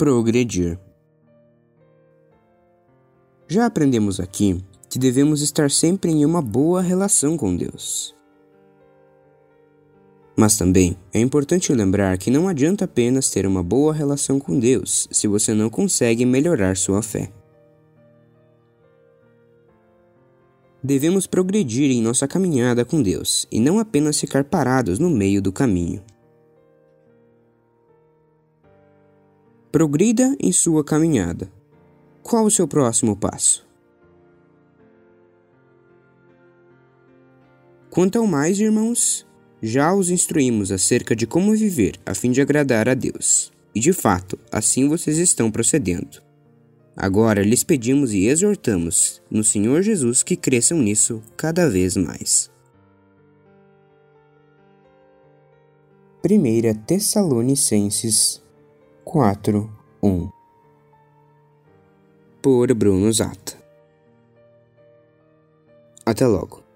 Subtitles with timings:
[0.00, 0.78] Progredir.
[3.46, 8.16] Já aprendemos aqui que devemos estar sempre em uma boa relação com Deus.
[10.34, 15.06] Mas também é importante lembrar que não adianta apenas ter uma boa relação com Deus
[15.10, 17.30] se você não consegue melhorar sua fé.
[20.82, 25.52] Devemos progredir em nossa caminhada com Deus e não apenas ficar parados no meio do
[25.52, 26.02] caminho.
[29.72, 31.48] Progrida em sua caminhada.
[32.24, 33.64] Qual o seu próximo passo?
[37.88, 39.24] Quanto ao mais, irmãos,
[39.62, 43.52] já os instruímos acerca de como viver a fim de agradar a Deus.
[43.72, 46.20] E de fato, assim vocês estão procedendo.
[46.96, 52.50] Agora lhes pedimos e exortamos no Senhor Jesus que cresçam nisso cada vez mais.
[56.28, 58.42] 1 Tessalonicenses
[59.12, 59.68] 4,
[60.02, 60.32] 1
[62.40, 63.58] Por Bruno Zata.
[66.06, 66.69] Até logo.